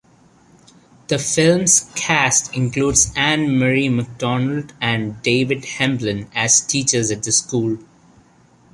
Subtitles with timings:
[1.09, 7.77] The film's cast includes Ann-Marie MacDonald and David Hemblen as teachers at the school.